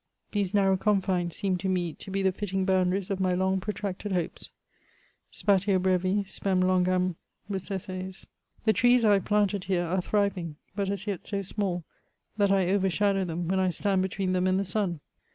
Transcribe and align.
These 0.31 0.51
narrow 0.55 0.77
confines 0.77 1.35
seem 1.35 1.57
to 1.57 1.69
me 1.69 1.93
to 1.93 2.09
be 2.09 2.23
the 2.23 2.31
fitting 2.31 2.65
boimdaries 2.65 3.11
of 3.11 3.19
my 3.19 3.35
long 3.35 3.59
protracted 3.59 4.11
hopes;— 4.13 4.49
spaiio 5.31 5.79
brevi 5.79 6.23
spem 6.27 6.61
fongam 6.63 7.17
reseces. 7.47 8.25
The 8.65 8.73
trees 8.73 9.05
I 9.05 9.13
have 9.13 9.25
planted 9.25 9.65
here 9.65 9.85
are 9.85 10.01
thriving; 10.01 10.55
but 10.75 10.89
as 10.89 11.05
yet 11.05 11.27
so 11.27 11.43
small, 11.43 11.83
that 12.37 12.49
I 12.51 12.69
overshadow 12.71 13.25
them 13.25 13.47
when 13.47 13.59
I 13.59 13.69
stand 13.69 14.01
between 14.01 14.33
them 14.33 14.47
and 14.47 14.59
the 14.59 14.65
sun. 14.65 15.01